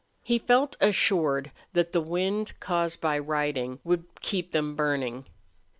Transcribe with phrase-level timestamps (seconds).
[0.23, 5.27] He felt assured that the wind caused by riding would keep them burning.